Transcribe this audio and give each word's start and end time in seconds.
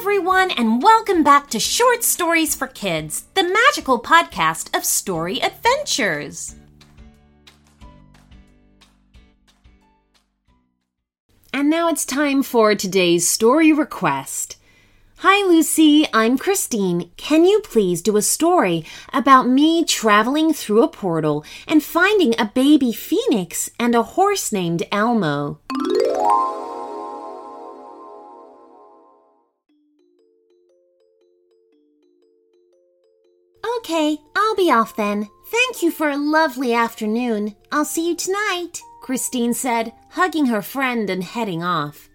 everyone, 0.00 0.50
and 0.52 0.82
welcome 0.82 1.22
back 1.22 1.50
to 1.50 1.60
Short 1.60 2.02
Stories 2.02 2.54
for 2.54 2.66
Kids, 2.66 3.24
the 3.34 3.42
magical 3.42 4.00
podcast 4.00 4.74
of 4.74 4.82
story 4.82 5.40
adventures. 5.42 6.54
And 11.52 11.68
now 11.68 11.90
it's 11.90 12.06
time 12.06 12.42
for 12.42 12.74
today's 12.74 13.28
story 13.28 13.74
request. 13.74 14.56
Hi, 15.18 15.46
Lucy. 15.46 16.06
I'm 16.14 16.38
Christine. 16.38 17.10
Can 17.18 17.44
you 17.44 17.60
please 17.60 18.00
do 18.00 18.16
a 18.16 18.22
story 18.22 18.86
about 19.12 19.48
me 19.48 19.84
traveling 19.84 20.54
through 20.54 20.82
a 20.82 20.88
portal 20.88 21.44
and 21.68 21.84
finding 21.84 22.34
a 22.38 22.46
baby 22.54 22.94
phoenix 22.94 23.68
and 23.78 23.94
a 23.94 24.02
horse 24.02 24.50
named 24.50 24.82
Elmo? 24.90 25.60
Okay, 33.80 34.18
I'll 34.36 34.54
be 34.56 34.70
off 34.70 34.94
then. 34.94 35.26
Thank 35.46 35.82
you 35.82 35.90
for 35.90 36.10
a 36.10 36.16
lovely 36.18 36.74
afternoon. 36.74 37.56
I'll 37.72 37.86
see 37.86 38.10
you 38.10 38.14
tonight, 38.14 38.78
Christine 39.00 39.54
said, 39.54 39.94
hugging 40.10 40.46
her 40.46 40.60
friend 40.60 41.08
and 41.08 41.24
heading 41.24 41.62
off. 41.62 42.10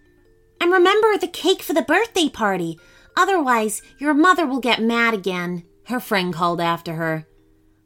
And 0.60 0.70
remember 0.70 1.18
the 1.18 1.26
cake 1.26 1.62
for 1.62 1.72
the 1.72 1.82
birthday 1.82 2.28
party. 2.28 2.78
Otherwise, 3.16 3.82
your 3.98 4.14
mother 4.14 4.46
will 4.46 4.60
get 4.60 4.80
mad 4.80 5.12
again, 5.12 5.64
her 5.86 5.98
friend 5.98 6.32
called 6.32 6.60
after 6.60 6.94
her. 6.94 7.26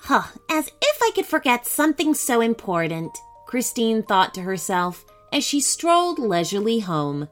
Huh, 0.01 0.25
as 0.51 0.69
if 0.83 0.98
I 1.03 1.11
could 1.15 1.27
forget 1.27 1.67
something 1.67 2.12
so 2.12 2.42
important, 2.42 3.17
Christine 3.47 4.03
thought 4.03 4.34
to 4.34 4.42
herself 4.42 5.06
as 5.33 5.42
she 5.42 5.59
strolled 5.59 6.19
leisurely 6.19 6.81
home. 6.81 7.28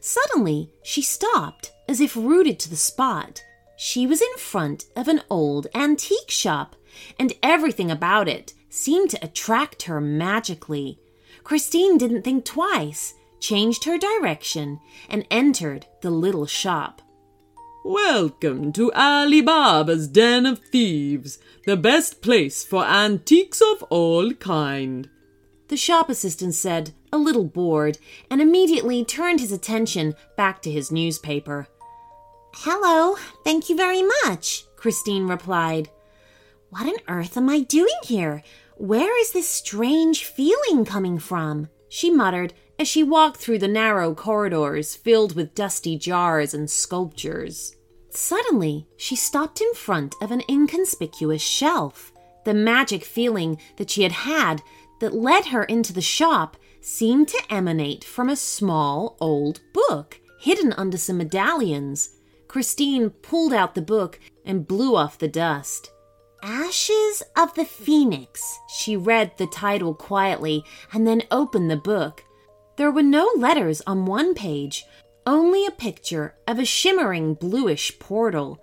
Suddenly, 0.00 0.70
she 0.84 1.02
stopped, 1.02 1.72
as 1.88 2.00
if 2.00 2.14
rooted 2.14 2.60
to 2.60 2.70
the 2.70 2.76
spot. 2.76 3.42
She 3.80 4.08
was 4.08 4.20
in 4.20 4.36
front 4.38 4.86
of 4.96 5.06
an 5.06 5.22
old 5.30 5.68
antique 5.72 6.32
shop, 6.32 6.74
and 7.16 7.32
everything 7.44 7.92
about 7.92 8.28
it 8.28 8.52
seemed 8.68 9.08
to 9.10 9.24
attract 9.24 9.84
her 9.84 10.00
magically. 10.00 10.98
Christine 11.44 11.96
didn't 11.96 12.22
think 12.22 12.44
twice, 12.44 13.14
changed 13.38 13.84
her 13.84 13.96
direction, 13.96 14.80
and 15.08 15.24
entered 15.30 15.86
the 16.00 16.10
little 16.10 16.44
shop. 16.44 17.02
Welcome 17.84 18.72
to 18.72 18.92
Ali 18.94 19.42
Baba's 19.42 20.08
Den 20.08 20.44
of 20.44 20.58
Thieves, 20.58 21.38
the 21.64 21.76
best 21.76 22.20
place 22.20 22.64
for 22.64 22.84
antiques 22.84 23.60
of 23.60 23.84
all 23.84 24.32
kind. 24.32 25.08
The 25.68 25.76
shop 25.76 26.10
assistant 26.10 26.56
said, 26.56 26.94
a 27.12 27.16
little 27.16 27.44
bored, 27.44 27.98
and 28.28 28.42
immediately 28.42 29.04
turned 29.04 29.38
his 29.38 29.52
attention 29.52 30.16
back 30.36 30.62
to 30.62 30.70
his 30.72 30.90
newspaper. 30.90 31.68
Hello, 32.54 33.16
thank 33.44 33.68
you 33.68 33.76
very 33.76 34.02
much, 34.24 34.64
Christine 34.76 35.28
replied. 35.28 35.90
What 36.70 36.86
on 36.86 36.96
earth 37.06 37.36
am 37.36 37.48
I 37.48 37.60
doing 37.60 37.94
here? 38.04 38.42
Where 38.76 39.20
is 39.20 39.32
this 39.32 39.48
strange 39.48 40.24
feeling 40.24 40.84
coming 40.84 41.18
from? 41.18 41.68
She 41.88 42.10
muttered 42.10 42.54
as 42.78 42.88
she 42.88 43.02
walked 43.02 43.36
through 43.36 43.58
the 43.58 43.68
narrow 43.68 44.14
corridors 44.14 44.96
filled 44.96 45.36
with 45.36 45.54
dusty 45.54 45.98
jars 45.98 46.54
and 46.54 46.70
sculptures. 46.70 47.76
Suddenly, 48.10 48.86
she 48.96 49.14
stopped 49.14 49.60
in 49.60 49.72
front 49.74 50.14
of 50.20 50.30
an 50.30 50.42
inconspicuous 50.48 51.42
shelf. 51.42 52.12
The 52.44 52.54
magic 52.54 53.04
feeling 53.04 53.58
that 53.76 53.90
she 53.90 54.02
had 54.02 54.12
had 54.12 54.62
that 55.00 55.14
led 55.14 55.46
her 55.46 55.64
into 55.64 55.92
the 55.92 56.00
shop 56.00 56.56
seemed 56.80 57.28
to 57.28 57.42
emanate 57.50 58.04
from 58.04 58.28
a 58.28 58.36
small 58.36 59.16
old 59.20 59.60
book 59.72 60.18
hidden 60.40 60.72
under 60.74 60.96
some 60.96 61.18
medallions. 61.18 62.10
Christine 62.48 63.10
pulled 63.10 63.52
out 63.52 63.74
the 63.74 63.82
book 63.82 64.18
and 64.44 64.66
blew 64.66 64.96
off 64.96 65.18
the 65.18 65.28
dust. 65.28 65.92
Ashes 66.42 67.22
of 67.36 67.54
the 67.54 67.64
Phoenix. 67.64 68.58
She 68.68 68.96
read 68.96 69.36
the 69.36 69.46
title 69.46 69.94
quietly 69.94 70.64
and 70.92 71.06
then 71.06 71.22
opened 71.30 71.70
the 71.70 71.76
book. 71.76 72.24
There 72.76 72.90
were 72.90 73.02
no 73.02 73.30
letters 73.36 73.82
on 73.86 74.06
one 74.06 74.34
page, 74.34 74.84
only 75.26 75.66
a 75.66 75.70
picture 75.70 76.36
of 76.46 76.58
a 76.58 76.64
shimmering 76.64 77.34
bluish 77.34 77.98
portal. 77.98 78.60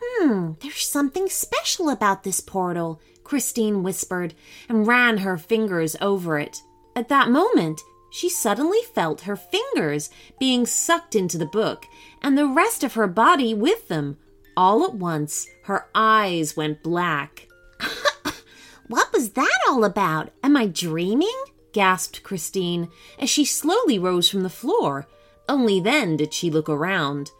Hmm, 0.00 0.52
there's 0.60 0.88
something 0.88 1.28
special 1.28 1.90
about 1.90 2.22
this 2.22 2.40
portal, 2.40 3.00
Christine 3.24 3.82
whispered 3.82 4.34
and 4.68 4.86
ran 4.86 5.18
her 5.18 5.36
fingers 5.36 5.96
over 6.00 6.38
it. 6.38 6.62
At 6.94 7.08
that 7.08 7.30
moment, 7.30 7.80
she 8.12 8.28
suddenly 8.28 8.80
felt 8.94 9.22
her 9.22 9.36
fingers 9.36 10.10
being 10.38 10.66
sucked 10.66 11.14
into 11.14 11.38
the 11.38 11.46
book 11.46 11.86
and 12.20 12.36
the 12.36 12.46
rest 12.46 12.84
of 12.84 12.92
her 12.92 13.06
body 13.06 13.54
with 13.54 13.88
them. 13.88 14.18
All 14.54 14.84
at 14.84 14.94
once, 14.94 15.48
her 15.64 15.88
eyes 15.94 16.54
went 16.54 16.82
black. 16.82 17.48
what 18.86 19.10
was 19.14 19.30
that 19.30 19.58
all 19.66 19.82
about? 19.82 20.30
Am 20.44 20.56
I 20.56 20.66
dreaming? 20.66 21.36
gasped 21.72 22.22
Christine 22.22 22.90
as 23.18 23.30
she 23.30 23.46
slowly 23.46 23.98
rose 23.98 24.28
from 24.28 24.42
the 24.42 24.50
floor. 24.50 25.06
Only 25.48 25.80
then 25.80 26.18
did 26.18 26.34
she 26.34 26.50
look 26.50 26.68
around. 26.68 27.30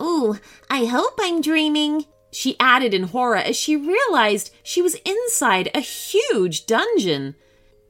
Ooh, 0.00 0.38
I 0.70 0.84
hope 0.84 1.18
I'm 1.20 1.40
dreaming, 1.40 2.06
she 2.30 2.56
added 2.60 2.94
in 2.94 3.04
horror 3.04 3.36
as 3.36 3.56
she 3.56 3.74
realized 3.74 4.54
she 4.62 4.80
was 4.80 4.94
inside 5.04 5.68
a 5.74 5.80
huge 5.80 6.66
dungeon. 6.66 7.34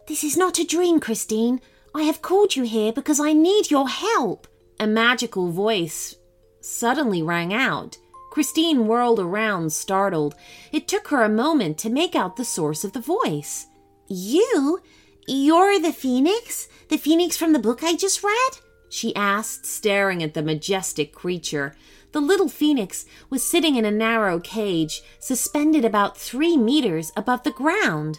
This 0.08 0.24
is 0.24 0.36
not 0.36 0.58
a 0.58 0.66
dream, 0.66 0.98
Christine. 0.98 1.60
I 1.94 2.02
have 2.04 2.22
called 2.22 2.56
you 2.56 2.62
here 2.62 2.92
because 2.92 3.20
I 3.20 3.32
need 3.32 3.70
your 3.70 3.88
help. 3.88 4.46
A 4.80 4.86
magical 4.86 5.50
voice 5.50 6.16
suddenly 6.60 7.22
rang 7.22 7.52
out. 7.52 7.98
Christine 8.30 8.86
whirled 8.86 9.20
around, 9.20 9.72
startled. 9.72 10.34
It 10.72 10.88
took 10.88 11.08
her 11.08 11.22
a 11.22 11.28
moment 11.28 11.76
to 11.78 11.90
make 11.90 12.16
out 12.16 12.36
the 12.36 12.46
source 12.46 12.82
of 12.82 12.92
the 12.92 13.00
voice. 13.00 13.66
You? 14.08 14.80
You're 15.26 15.78
the 15.78 15.92
phoenix? 15.92 16.66
The 16.88 16.96
phoenix 16.96 17.36
from 17.36 17.52
the 17.52 17.58
book 17.58 17.84
I 17.84 17.94
just 17.94 18.24
read? 18.24 18.50
She 18.88 19.14
asked, 19.14 19.66
staring 19.66 20.22
at 20.22 20.34
the 20.34 20.42
majestic 20.42 21.14
creature. 21.14 21.74
The 22.12 22.20
little 22.20 22.48
phoenix 22.48 23.04
was 23.30 23.42
sitting 23.42 23.76
in 23.76 23.84
a 23.84 23.90
narrow 23.90 24.40
cage, 24.40 25.02
suspended 25.18 25.84
about 25.84 26.18
three 26.18 26.56
meters 26.56 27.12
above 27.16 27.42
the 27.42 27.52
ground. 27.52 28.18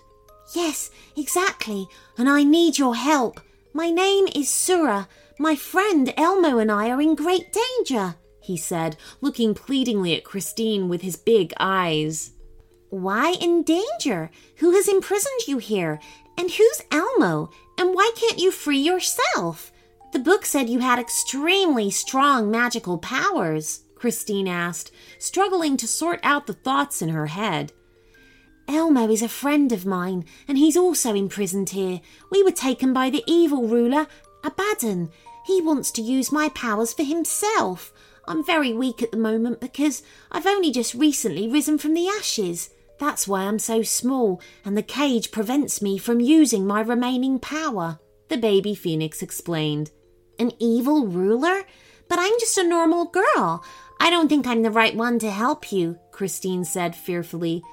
Yes, 0.56 0.92
exactly, 1.18 1.88
and 2.18 2.30
I 2.30 2.44
need 2.44 2.78
your 2.78 2.96
help. 2.96 3.40
My 3.76 3.90
name 3.90 4.28
is 4.36 4.52
Sura. 4.52 5.08
My 5.40 5.56
friend 5.56 6.14
Elmo 6.16 6.60
and 6.60 6.72
I 6.72 6.92
are 6.92 7.02
in 7.02 7.16
great 7.16 7.52
danger, 7.52 8.14
he 8.40 8.56
said, 8.56 8.98
looking 9.20 9.56
pleadingly 9.56 10.16
at 10.16 10.24
Christine 10.24 10.90
with 10.90 11.02
his 11.02 11.16
big 11.16 11.54
eyes. 11.60 12.34
Why 12.92 13.34
in 13.42 13.64
danger? 13.64 14.30
Who 14.58 14.74
has 14.74 14.88
imprisoned 14.88 15.48
you 15.48 15.58
here? 15.58 16.00
And 16.38 16.52
who's 16.52 16.82
Elmo? 16.92 17.50
And 17.80 17.96
why 17.96 18.12
can't 18.16 18.38
you 18.38 18.52
free 18.52 18.78
yourself? 18.78 19.72
The 20.12 20.20
book 20.20 20.46
said 20.46 20.70
you 20.70 20.78
had 20.78 21.00
extremely 21.00 21.90
strong 21.90 22.52
magical 22.52 23.00
powers, 23.00 23.86
Christine 23.96 24.48
asked, 24.48 24.92
struggling 25.18 25.78
to 25.78 25.88
sort 25.88 26.20
out 26.22 26.46
the 26.46 26.54
thoughts 26.54 27.02
in 27.02 27.10
her 27.10 27.26
head. 27.26 27.74
Elmo 28.68 29.10
is 29.10 29.22
a 29.22 29.28
friend 29.28 29.72
of 29.72 29.86
mine, 29.86 30.26
and 30.48 30.58
he's 30.58 30.78
also 30.78 31.14
imprisoned 31.14 31.72
here. 31.72 32.02
We 32.32 32.44
were 32.44 32.52
taken 32.52 32.94
by 32.94 33.10
the 33.10 33.24
evil 33.28 33.68
ruler, 33.68 34.08
Abaddon. 34.44 35.10
He 35.46 35.62
wants 35.62 35.92
to 35.92 36.02
use 36.02 36.32
my 36.32 36.50
powers 36.50 36.94
for 36.94 37.04
himself. 37.04 37.92
I'm 38.26 38.46
very 38.46 38.72
weak 38.72 39.02
at 39.02 39.12
the 39.12 39.18
moment 39.18 39.60
because 39.60 40.02
I've 40.32 40.48
only 40.48 40.72
just 40.72 40.94
recently 40.94 41.48
risen 41.48 41.78
from 41.78 41.94
the 41.94 42.08
ashes. 42.08 42.70
That's 43.00 43.28
why 43.28 43.42
I'm 43.42 43.60
so 43.60 43.82
small, 43.82 44.42
and 44.64 44.78
the 44.78 44.84
cage 44.84 45.32
prevents 45.32 45.82
me 45.82 45.98
from 45.98 46.22
using 46.22 46.66
my 46.66 46.80
remaining 46.82 47.40
power, 47.40 48.00
the 48.30 48.38
baby 48.38 48.76
phoenix 48.76 49.22
explained. 49.22 49.92
An 50.40 50.52
evil 50.60 51.08
ruler? 51.08 51.64
But 52.08 52.20
I'm 52.20 52.40
just 52.40 52.58
a 52.58 52.64
normal 52.64 53.06
girl. 53.06 53.64
I 54.00 54.10
don't 54.10 54.28
think 54.28 54.46
I'm 54.46 54.62
the 54.62 54.72
right 54.72 54.96
one 54.96 55.20
to 55.20 55.32
help 55.32 55.72
you, 55.72 55.98
Christine 56.12 56.64
said 56.64 56.96
fearfully. 56.96 57.64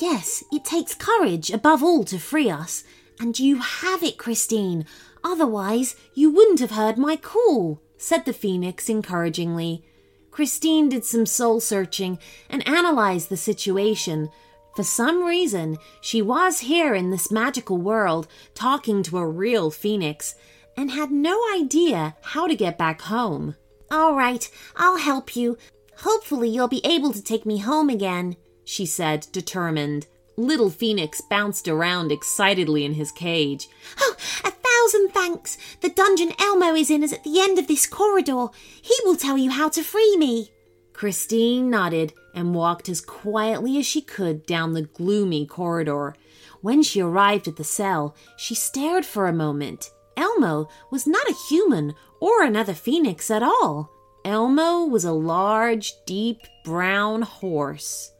Yes, 0.00 0.44
it 0.52 0.64
takes 0.64 0.94
courage 0.94 1.50
above 1.50 1.82
all 1.82 2.04
to 2.04 2.18
free 2.18 2.50
us. 2.50 2.84
And 3.20 3.38
you 3.38 3.58
have 3.58 4.02
it, 4.02 4.16
Christine. 4.16 4.86
Otherwise, 5.24 5.96
you 6.14 6.30
wouldn't 6.30 6.60
have 6.60 6.70
heard 6.70 6.96
my 6.96 7.16
call, 7.16 7.80
said 7.96 8.24
the 8.24 8.32
phoenix 8.32 8.88
encouragingly. 8.88 9.84
Christine 10.30 10.88
did 10.88 11.04
some 11.04 11.26
soul 11.26 11.58
searching 11.58 12.18
and 12.48 12.66
analyzed 12.68 13.28
the 13.28 13.36
situation. 13.36 14.30
For 14.76 14.84
some 14.84 15.24
reason, 15.24 15.78
she 16.00 16.22
was 16.22 16.60
here 16.60 16.94
in 16.94 17.10
this 17.10 17.32
magical 17.32 17.78
world 17.78 18.28
talking 18.54 19.02
to 19.04 19.18
a 19.18 19.26
real 19.26 19.72
phoenix 19.72 20.36
and 20.76 20.92
had 20.92 21.10
no 21.10 21.42
idea 21.52 22.14
how 22.22 22.46
to 22.46 22.54
get 22.54 22.78
back 22.78 23.00
home. 23.00 23.56
All 23.90 24.14
right, 24.14 24.48
I'll 24.76 24.98
help 24.98 25.34
you. 25.34 25.58
Hopefully, 25.98 26.48
you'll 26.48 26.68
be 26.68 26.86
able 26.86 27.12
to 27.12 27.22
take 27.22 27.44
me 27.44 27.58
home 27.58 27.90
again 27.90 28.36
she 28.68 28.84
said, 28.84 29.26
determined. 29.32 30.06
Little 30.36 30.68
Phoenix 30.68 31.22
bounced 31.22 31.68
around 31.68 32.12
excitedly 32.12 32.84
in 32.84 32.92
his 32.92 33.10
cage. 33.10 33.66
Oh, 33.98 34.14
a 34.44 34.50
thousand 34.50 35.08
thanks! 35.08 35.56
The 35.80 35.88
dungeon 35.88 36.32
Elmo 36.38 36.74
is 36.74 36.90
in 36.90 37.02
is 37.02 37.14
at 37.14 37.24
the 37.24 37.40
end 37.40 37.58
of 37.58 37.66
this 37.66 37.86
corridor. 37.86 38.48
He 38.82 38.94
will 39.04 39.16
tell 39.16 39.38
you 39.38 39.50
how 39.50 39.70
to 39.70 39.82
free 39.82 40.18
me. 40.18 40.50
Christine 40.92 41.70
nodded 41.70 42.12
and 42.34 42.54
walked 42.54 42.90
as 42.90 43.00
quietly 43.00 43.78
as 43.78 43.86
she 43.86 44.02
could 44.02 44.44
down 44.44 44.74
the 44.74 44.82
gloomy 44.82 45.46
corridor. 45.46 46.14
When 46.60 46.82
she 46.82 47.00
arrived 47.00 47.48
at 47.48 47.56
the 47.56 47.64
cell, 47.64 48.14
she 48.36 48.54
stared 48.54 49.06
for 49.06 49.26
a 49.26 49.32
moment. 49.32 49.90
Elmo 50.14 50.68
was 50.90 51.06
not 51.06 51.26
a 51.26 51.38
human 51.48 51.94
or 52.20 52.42
another 52.42 52.74
phoenix 52.74 53.30
at 53.30 53.42
all. 53.42 53.90
Elmo 54.26 54.84
was 54.84 55.06
a 55.06 55.12
large, 55.12 55.94
deep 56.04 56.42
brown 56.64 57.22
horse 57.22 58.12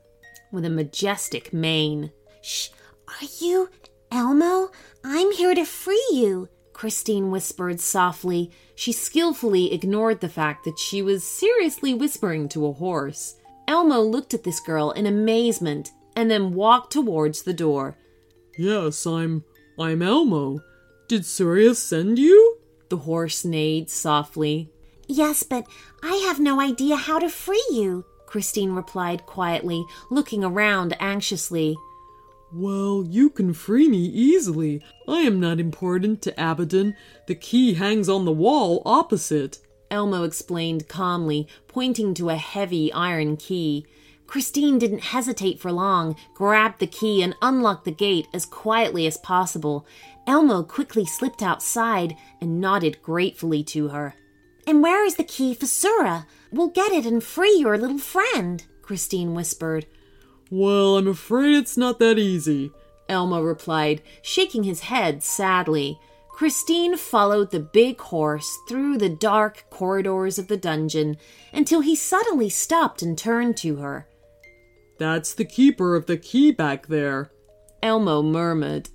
with 0.52 0.64
a 0.64 0.70
majestic 0.70 1.52
mane. 1.52 2.12
Shh, 2.42 2.68
are 3.08 3.26
you 3.40 3.70
Elmo? 4.10 4.70
I'm 5.04 5.32
here 5.32 5.54
to 5.54 5.64
free 5.64 6.06
you, 6.12 6.48
Christine 6.72 7.30
whispered 7.30 7.80
softly. 7.80 8.50
She 8.74 8.92
skillfully 8.92 9.72
ignored 9.72 10.20
the 10.20 10.28
fact 10.28 10.64
that 10.64 10.78
she 10.78 11.02
was 11.02 11.24
seriously 11.24 11.94
whispering 11.94 12.48
to 12.50 12.66
a 12.66 12.72
horse. 12.72 13.36
Elmo 13.66 14.00
looked 14.00 14.32
at 14.32 14.44
this 14.44 14.60
girl 14.60 14.92
in 14.92 15.06
amazement 15.06 15.90
and 16.16 16.30
then 16.30 16.54
walked 16.54 16.92
towards 16.92 17.42
the 17.42 17.52
door. 17.52 17.96
Yes, 18.56 19.06
I'm 19.06 19.44
I'm 19.78 20.02
Elmo. 20.02 20.60
Did 21.06 21.24
Sura 21.24 21.74
send 21.74 22.18
you? 22.18 22.58
The 22.88 22.96
horse 22.98 23.44
neighed 23.44 23.90
softly. 23.90 24.70
Yes, 25.06 25.42
but 25.42 25.66
I 26.02 26.16
have 26.26 26.40
no 26.40 26.60
idea 26.60 26.96
how 26.96 27.18
to 27.18 27.28
free 27.28 27.64
you, 27.70 28.04
Christine 28.28 28.72
replied 28.72 29.24
quietly, 29.24 29.86
looking 30.10 30.44
around 30.44 30.94
anxiously. 31.00 31.78
Well, 32.52 33.02
you 33.08 33.30
can 33.30 33.54
free 33.54 33.88
me 33.88 34.04
easily. 34.04 34.82
I 35.08 35.20
am 35.20 35.40
not 35.40 35.58
important 35.58 36.20
to 36.22 36.32
Abaddon. 36.32 36.94
The 37.26 37.34
key 37.34 37.72
hangs 37.74 38.06
on 38.06 38.26
the 38.26 38.32
wall 38.32 38.82
opposite. 38.84 39.60
Elmo 39.90 40.24
explained 40.24 40.88
calmly, 40.88 41.48
pointing 41.68 42.12
to 42.14 42.28
a 42.28 42.36
heavy 42.36 42.92
iron 42.92 43.38
key. 43.38 43.86
Christine 44.26 44.78
didn't 44.78 45.04
hesitate 45.04 45.58
for 45.58 45.72
long, 45.72 46.14
grabbed 46.34 46.80
the 46.80 46.86
key, 46.86 47.22
and 47.22 47.34
unlocked 47.40 47.86
the 47.86 47.90
gate 47.90 48.28
as 48.34 48.44
quietly 48.44 49.06
as 49.06 49.16
possible. 49.16 49.86
Elmo 50.26 50.62
quickly 50.62 51.06
slipped 51.06 51.42
outside 51.42 52.14
and 52.42 52.60
nodded 52.60 53.00
gratefully 53.00 53.64
to 53.64 53.88
her. 53.88 54.14
And 54.68 54.82
where 54.82 55.02
is 55.02 55.14
the 55.14 55.24
key 55.24 55.54
for 55.54 55.64
Sura? 55.64 56.26
We'll 56.52 56.68
get 56.68 56.92
it 56.92 57.06
and 57.06 57.24
free 57.24 57.56
your 57.58 57.78
little 57.78 57.96
friend, 57.96 58.62
Christine 58.82 59.34
whispered. 59.34 59.86
Well, 60.50 60.98
I'm 60.98 61.08
afraid 61.08 61.56
it's 61.56 61.78
not 61.78 61.98
that 62.00 62.18
easy, 62.18 62.70
Elmo 63.08 63.40
replied, 63.40 64.02
shaking 64.20 64.64
his 64.64 64.80
head 64.80 65.22
sadly. 65.22 65.98
Christine 66.28 66.98
followed 66.98 67.50
the 67.50 67.60
big 67.60 67.98
horse 67.98 68.58
through 68.68 68.98
the 68.98 69.08
dark 69.08 69.64
corridors 69.70 70.38
of 70.38 70.48
the 70.48 70.58
dungeon 70.58 71.16
until 71.50 71.80
he 71.80 71.96
suddenly 71.96 72.50
stopped 72.50 73.00
and 73.00 73.16
turned 73.16 73.56
to 73.56 73.76
her. 73.76 74.06
That's 74.98 75.32
the 75.32 75.46
keeper 75.46 75.96
of 75.96 76.04
the 76.04 76.18
key 76.18 76.52
back 76.52 76.88
there, 76.88 77.30
Elmo 77.82 78.22
murmured. 78.22 78.90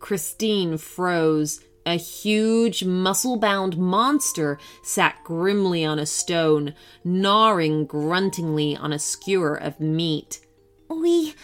Christine 0.00 0.76
froze. 0.76 1.60
A 1.86 1.96
huge, 1.96 2.82
muscle 2.82 3.36
bound 3.36 3.76
monster 3.76 4.58
sat 4.82 5.22
grimly 5.22 5.84
on 5.84 5.98
a 5.98 6.06
stone, 6.06 6.74
gnawing 7.04 7.84
gruntingly 7.84 8.74
on 8.74 8.92
a 8.92 8.98
skewer 8.98 9.54
of 9.54 9.80
meat. 9.80 10.40
We 10.88 11.34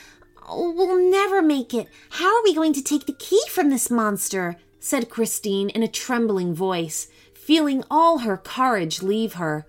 will 0.49 1.11
never 1.11 1.43
make 1.43 1.75
it. 1.75 1.89
How 2.11 2.37
are 2.39 2.43
we 2.43 2.55
going 2.55 2.73
to 2.73 2.83
take 2.83 3.07
the 3.07 3.13
key 3.13 3.43
from 3.51 3.69
this 3.69 3.91
monster? 3.91 4.57
said 4.79 5.11
Christine 5.11 5.69
in 5.69 5.83
a 5.83 5.89
trembling 5.89 6.55
voice, 6.55 7.09
feeling 7.35 7.85
all 7.91 8.19
her 8.19 8.39
courage 8.39 9.03
leave 9.03 9.35
her. 9.35 9.67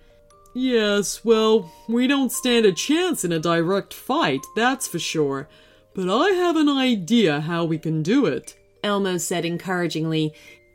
Yes, 0.53 1.25
well, 1.25 1.69
we 1.87 2.07
don't 2.07 2.31
stand 2.31 2.65
a 2.65 2.71
chance 2.71 3.25
in 3.25 3.33
a 3.33 3.39
direct 3.39 3.93
fight, 3.93 4.41
that's 4.55 4.87
for 4.87 4.99
sure. 4.99 5.49
But 5.93 6.09
I 6.09 6.29
have 6.31 6.55
an 6.55 6.69
idea 6.69 7.41
how 7.41 7.65
we 7.65 7.77
can 7.77 8.01
do 8.03 8.25
it, 8.25 8.55
Elmo 8.83 9.17
said 9.17 9.43
encouragingly, 9.45 10.33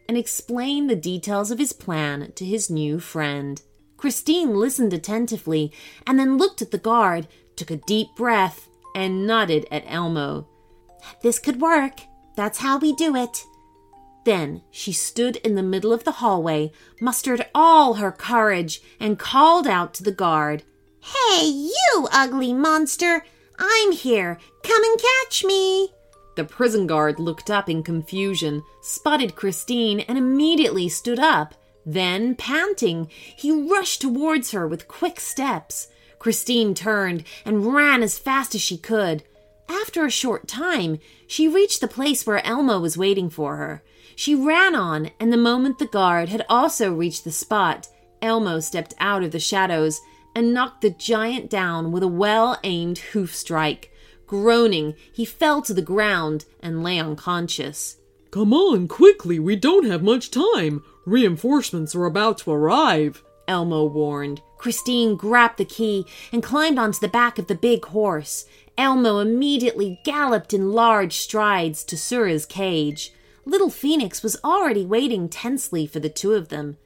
and 0.09 0.17
explained 0.17 0.89
the 0.89 0.97
details 0.97 1.51
of 1.51 1.59
his 1.59 1.73
plan 1.73 2.33
to 2.37 2.45
his 2.45 2.71
new 2.71 3.01
friend. 3.01 3.63
Christine 3.97 4.57
listened 4.57 4.93
attentively 4.93 5.73
and 6.07 6.19
then 6.19 6.37
looked 6.37 6.63
at 6.63 6.71
the 6.71 6.79
guard, 6.79 7.27
took 7.57 7.71
a 7.71 7.77
deep 7.77 8.09
breath, 8.17 8.69
and 8.95 9.27
nodded 9.27 9.67
at 9.71 9.85
Elmo. 9.87 10.49
This 11.23 11.39
could 11.39 11.61
work. 11.61 12.01
That's 12.37 12.59
how 12.59 12.79
we 12.79 12.95
do 12.95 13.17
it. 13.17 13.45
Then 14.25 14.63
she 14.71 14.93
stood 14.93 15.37
in 15.37 15.55
the 15.55 15.63
middle 15.63 15.93
of 15.93 16.05
the 16.05 16.13
hallway, 16.13 16.73
mustered 17.01 17.47
all 17.55 17.95
her 17.95 18.11
courage, 18.11 18.83
and 18.99 19.19
called 19.19 19.67
out 19.67 19.95
to 19.95 20.03
the 20.03 20.13
guard 20.13 20.65
Hey, 21.01 21.47
you 21.47 22.09
ugly 22.11 22.53
monster! 22.53 23.25
I'm 23.59 23.93
here. 23.93 24.39
Come 24.65 24.83
and 24.83 25.01
catch 25.01 25.45
me. 25.45 25.93
The 26.37 26.45
prison 26.45 26.87
guard 26.87 27.19
looked 27.19 27.51
up 27.51 27.69
in 27.69 27.83
confusion, 27.83 28.63
spotted 28.83 29.35
Christine, 29.35 30.01
and 30.01 30.17
immediately 30.19 30.89
stood 30.89 31.19
up. 31.19 31.55
Then, 31.85 32.35
panting, 32.35 33.09
he 33.35 33.51
rushed 33.51 34.03
towards 34.03 34.51
her 34.51 34.69
with 34.69 34.87
quick 34.87 35.19
steps. 35.19 35.89
Christine 36.19 36.75
turned 36.75 37.25
and 37.45 37.73
ran 37.73 38.03
as 38.03 38.19
fast 38.19 38.55
as 38.55 38.61
she 38.61 38.77
could. 38.77 39.23
After 39.69 40.05
a 40.05 40.11
short 40.11 40.47
time, 40.47 40.99
she 41.27 41.49
reached 41.49 41.81
the 41.81 41.89
place 41.89 42.27
where 42.27 42.45
Elmo 42.47 42.81
was 42.81 42.99
waiting 42.99 43.31
for 43.31 43.57
her. 43.57 43.83
She 44.15 44.35
ran 44.35 44.75
on, 44.75 45.11
and 45.19 45.33
the 45.33 45.39
moment 45.39 45.79
the 45.79 45.87
guard 45.87 46.29
had 46.29 46.45
also 46.49 46.93
reached 46.93 47.25
the 47.25 47.33
spot, 47.33 47.89
Elmo 48.21 48.61
stepped 48.61 48.95
out 48.99 49.23
of 49.23 49.31
the 49.31 49.41
shadows 49.41 50.01
and 50.35 50.53
knocked 50.53 50.83
the 50.83 50.91
giant 50.91 51.49
down 51.49 51.93
with 51.93 52.03
a 52.03 52.09
well 52.09 52.59
aimed 52.63 52.99
hoof 52.99 53.35
strike. 53.35 53.91
Groaning, 54.27 54.95
he 55.13 55.25
fell 55.25 55.63
to 55.63 55.73
the 55.75 55.83
ground 55.83 56.45
and 56.61 56.83
lay 56.83 56.99
unconscious. 56.99 57.99
Come 58.31 58.53
on, 58.53 58.89
quickly, 58.89 59.39
we 59.39 59.57
don't 59.57 59.87
have 59.87 60.03
much 60.03 60.31
time. 60.31 60.83
Reinforcements 61.05 61.95
are 61.95 62.05
about 62.07 62.39
to 62.39 62.51
arrive, 62.51 63.23
Elmo 63.47 63.85
warned. 63.85 64.43
Christine 64.59 65.17
grabbed 65.17 65.59
the 65.59 65.65
key 65.65 66.07
and 66.33 66.43
climbed 66.43 66.79
onto 66.79 66.99
the 66.99 67.09
back 67.09 67.39
of 67.39 67.47
the 67.47 67.55
big 67.55 67.85
horse. 67.87 68.47
Elmo 68.77 69.21
immediately 69.21 70.01
galloped 70.05 70.53
in 70.53 70.73
large 70.73 71.17
strides 71.17 71.85
to 71.85 71.97
Sura's 71.97 72.45
cage. 72.45 73.13
Little 73.45 73.71
Phoenix 73.71 74.23
was 74.23 74.37
already 74.43 74.85
waiting 74.85 75.29
tensely 75.29 75.87
for 75.87 76.01
the 76.01 76.09
two 76.09 76.33
of 76.33 76.49
them. 76.49 76.77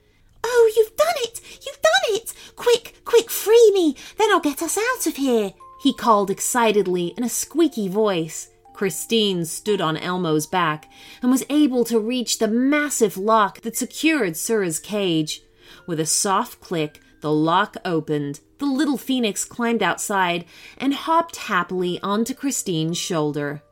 Oh, 0.44 0.72
you've 0.76 0.96
done 0.96 1.14
it! 1.18 1.40
You've 1.66 1.80
done 1.80 2.16
it! 2.16 2.34
Quick, 2.54 3.00
quick, 3.04 3.30
free 3.30 3.70
me! 3.72 3.96
Then 4.18 4.30
I'll 4.30 4.40
get 4.40 4.62
us 4.62 4.76
out 4.76 5.06
of 5.06 5.16
here! 5.16 5.54
He 5.80 5.92
called 5.92 6.30
excitedly 6.30 7.08
in 7.16 7.24
a 7.24 7.28
squeaky 7.28 7.88
voice. 7.88 8.50
Christine 8.74 9.44
stood 9.44 9.80
on 9.80 9.96
Elmo's 9.96 10.46
back 10.46 10.88
and 11.20 11.30
was 11.30 11.44
able 11.50 11.84
to 11.84 11.98
reach 11.98 12.38
the 12.38 12.48
massive 12.48 13.16
lock 13.16 13.60
that 13.62 13.76
secured 13.76 14.36
Sura's 14.36 14.78
cage. 14.78 15.42
With 15.86 16.00
a 16.00 16.06
soft 16.06 16.60
click, 16.60 17.00
the 17.20 17.32
lock 17.32 17.76
opened. 17.84 18.40
The 18.58 18.66
little 18.66 18.98
phoenix 18.98 19.44
climbed 19.44 19.82
outside 19.82 20.44
and 20.78 20.94
hopped 20.94 21.36
happily 21.36 22.00
onto 22.02 22.34
Christine's 22.34 22.98
shoulder. 22.98 23.62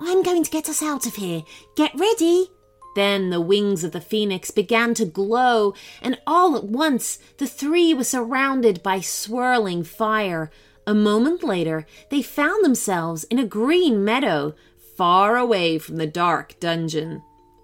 I'm 0.00 0.22
going 0.22 0.42
to 0.42 0.50
get 0.50 0.68
us 0.68 0.82
out 0.82 1.06
of 1.06 1.14
here. 1.16 1.42
Get 1.76 1.94
ready. 1.94 2.50
Then 2.94 3.30
the 3.30 3.40
wings 3.40 3.84
of 3.84 3.92
the 3.92 4.00
phoenix 4.00 4.50
began 4.50 4.94
to 4.94 5.04
glow, 5.04 5.74
and 6.00 6.18
all 6.26 6.56
at 6.56 6.64
once 6.64 7.18
the 7.38 7.46
three 7.46 7.92
were 7.92 8.04
surrounded 8.04 8.82
by 8.82 9.00
swirling 9.00 9.84
fire. 9.84 10.50
A 10.86 10.94
moment 10.94 11.42
later, 11.42 11.84
they 12.10 12.22
found 12.22 12.64
themselves 12.64 13.24
in 13.24 13.38
a 13.38 13.46
green 13.46 14.04
meadow, 14.04 14.54
far 14.96 15.36
away 15.36 15.78
from 15.78 15.96
the 15.96 16.06
dark 16.06 16.58
dungeon. 16.60 17.22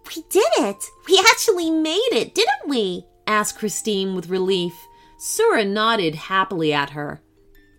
We 0.09 0.23
did 0.29 0.50
it! 0.59 0.85
We 1.09 1.19
actually 1.19 1.71
made 1.71 2.11
it, 2.12 2.35
didn't 2.35 2.69
we? 2.69 3.07
asked 3.26 3.59
Christine 3.59 4.14
with 4.14 4.29
relief. 4.29 4.75
Sura 5.19 5.64
nodded 5.64 6.17
happily 6.17 6.73
at 6.73 6.91
her. 6.91 7.23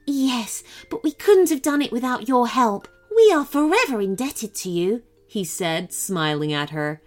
Yes, 0.08 0.64
but 0.90 1.04
we 1.04 1.12
couldn't 1.12 1.50
have 1.50 1.62
done 1.62 1.82
it 1.82 1.92
without 1.92 2.28
your 2.28 2.48
help. 2.48 2.88
We 3.16 3.32
are 3.34 3.46
forever 3.46 4.02
indebted 4.02 4.56
to 4.56 4.70
you, 4.70 5.04
he 5.28 5.44
said, 5.44 5.92
smiling 5.92 6.54
at 6.54 6.70
her. 6.72 7.02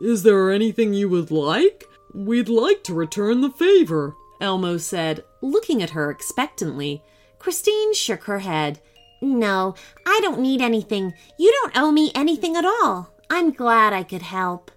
Is 0.00 0.22
there 0.22 0.50
anything 0.50 0.94
you 0.94 1.08
would 1.08 1.30
like? 1.30 1.84
We'd 2.14 2.48
like 2.48 2.84
to 2.84 2.94
return 2.94 3.40
the 3.40 3.50
favor, 3.50 4.14
Elmo 4.40 4.76
said, 4.76 5.24
looking 5.42 5.82
at 5.82 5.90
her 5.90 6.10
expectantly. 6.10 7.02
Christine 7.44 7.92
shook 7.92 8.24
her 8.24 8.38
head. 8.38 8.80
No, 9.20 9.74
I 10.06 10.18
don't 10.22 10.40
need 10.40 10.62
anything. 10.62 11.12
You 11.38 11.52
don't 11.52 11.76
owe 11.76 11.92
me 11.92 12.10
anything 12.14 12.56
at 12.56 12.64
all. 12.64 13.12
I'm 13.28 13.50
glad 13.52 13.92
I 13.92 14.02
could 14.02 14.22
help. 14.22 14.70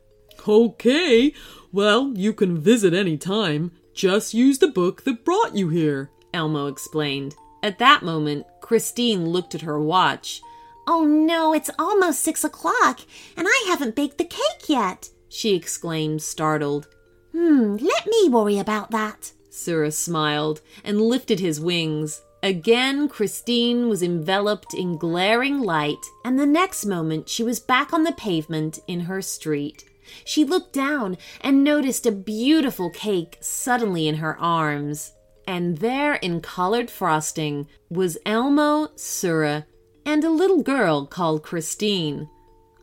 Okay. 0.45 1.31
Well, 1.71 2.11
you 2.13 2.33
can 2.33 2.57
visit 2.57 2.93
any 2.93 3.15
time. 3.15 3.71
Just 3.93 4.33
use 4.33 4.59
the 4.59 4.67
book 4.67 5.05
that 5.05 5.23
brought 5.23 5.55
you 5.55 5.69
here, 5.69 6.11
Elmo 6.33 6.67
explained. 6.67 7.35
At 7.63 7.79
that 7.79 8.03
moment, 8.03 8.45
Christine 8.59 9.29
looked 9.29 9.55
at 9.55 9.61
her 9.61 9.79
watch. 9.79 10.41
Oh 10.87 11.05
no, 11.05 11.53
it's 11.53 11.71
almost 11.79 12.19
six 12.19 12.43
o'clock, 12.43 12.99
and 13.37 13.47
I 13.49 13.65
haven't 13.69 13.95
baked 13.95 14.17
the 14.17 14.25
cake 14.25 14.67
yet, 14.67 15.09
she 15.29 15.55
exclaimed, 15.55 16.21
startled. 16.21 16.89
Hmm, 17.31 17.77
let 17.77 18.07
me 18.07 18.27
worry 18.27 18.59
about 18.59 18.91
that, 18.91 19.31
Sura 19.49 19.91
smiled 19.91 20.59
and 20.83 20.99
lifted 20.99 21.39
his 21.39 21.61
wings. 21.61 22.23
Again, 22.47 23.09
Christine 23.09 23.89
was 23.89 24.01
enveloped 24.01 24.73
in 24.73 24.97
glaring 24.97 25.59
light, 25.59 26.05
and 26.23 26.39
the 26.39 26.45
next 26.45 26.85
moment 26.85 27.27
she 27.27 27.43
was 27.43 27.59
back 27.59 27.91
on 27.91 28.05
the 28.05 28.13
pavement 28.13 28.79
in 28.87 29.01
her 29.01 29.21
street. 29.21 29.83
She 30.23 30.45
looked 30.45 30.71
down 30.71 31.17
and 31.41 31.61
noticed 31.61 32.05
a 32.05 32.11
beautiful 32.13 32.89
cake 32.89 33.37
suddenly 33.41 34.07
in 34.07 34.15
her 34.15 34.39
arms. 34.39 35.11
And 35.45 35.79
there, 35.79 36.13
in 36.15 36.39
colored 36.39 36.89
frosting, 36.89 37.67
was 37.89 38.17
Elmo, 38.25 38.91
Sura, 38.95 39.65
and 40.05 40.23
a 40.23 40.29
little 40.29 40.63
girl 40.63 41.05
called 41.05 41.43
Christine. 41.43 42.29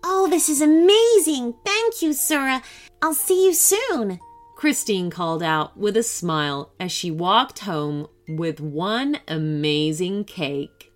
Oh, 0.02 0.28
this 0.28 0.50
is 0.50 0.60
amazing! 0.60 1.54
Thank 1.64 2.02
you, 2.02 2.12
Sura. 2.12 2.62
I'll 3.00 3.14
see 3.14 3.46
you 3.46 3.54
soon. 3.54 4.20
Christine 4.56 5.08
called 5.08 5.42
out 5.42 5.74
with 5.78 5.96
a 5.96 6.02
smile 6.02 6.74
as 6.78 6.92
she 6.92 7.10
walked 7.10 7.60
home 7.60 8.08
with 8.28 8.60
one 8.60 9.18
amazing 9.28 10.24
cake. 10.24 10.92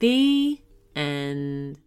The 0.00 0.60
end. 0.94 1.78